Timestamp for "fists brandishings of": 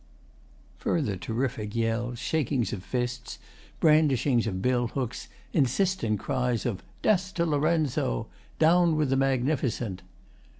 2.83-4.59